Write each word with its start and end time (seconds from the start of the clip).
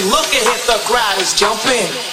Look 0.00 0.32
at 0.34 0.42
hit 0.48 0.66
the 0.66 0.80
crowd 0.86 1.20
is 1.20 1.34
jumping. 1.34 2.11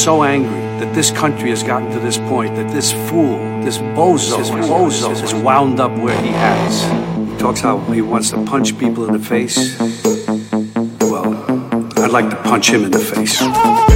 So 0.00 0.22
angry 0.22 0.60
that 0.80 0.94
this 0.94 1.10
country 1.10 1.50
has 1.50 1.62
gotten 1.62 1.90
to 1.90 2.00
this 2.00 2.16
point, 2.16 2.54
that 2.56 2.72
this 2.72 2.90
fool, 3.10 3.36
this 3.62 3.76
bozo, 3.78 4.38
this 4.38 4.50
bozo 4.50 5.22
is 5.22 5.34
wound 5.34 5.78
up 5.78 5.92
where 5.98 6.18
he 6.22 6.28
has. 6.28 6.82
He 7.30 7.36
talks 7.36 7.60
how 7.60 7.78
he 7.80 8.00
wants 8.00 8.30
to 8.30 8.42
punch 8.44 8.78
people 8.78 9.04
in 9.04 9.12
the 9.12 9.18
face. 9.18 9.78
Well, 11.02 11.34
I'd 11.98 12.12
like 12.12 12.30
to 12.30 12.36
punch 12.36 12.70
him 12.70 12.84
in 12.84 12.92
the 12.92 12.98
face. 12.98 13.89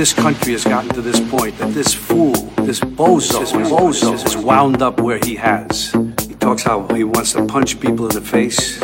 This 0.00 0.14
country 0.14 0.52
has 0.52 0.64
gotten 0.64 0.88
to 0.88 1.02
this 1.02 1.20
point, 1.28 1.54
that 1.58 1.74
this 1.74 1.92
fool, 1.92 2.32
this 2.64 2.80
bozo, 2.80 3.40
this 3.40 3.52
bozo 3.52 4.14
is 4.14 4.34
wound 4.34 4.80
up 4.80 4.98
where 4.98 5.18
he 5.18 5.34
has. 5.34 5.92
He 6.26 6.34
talks 6.36 6.62
how 6.62 6.88
he 6.94 7.04
wants 7.04 7.34
to 7.34 7.44
punch 7.44 7.78
people 7.78 8.08
in 8.08 8.14
the 8.14 8.22
face. 8.22 8.80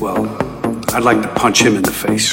Well, 0.00 0.28
I'd 0.94 1.02
like 1.02 1.20
to 1.22 1.28
punch 1.34 1.62
him 1.62 1.74
in 1.74 1.82
the 1.82 1.90
face. 1.90 2.32